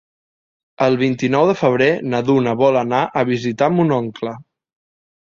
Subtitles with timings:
[0.85, 4.39] El vint-i-nou de febrer na Duna vol anar a visitar mon oncle.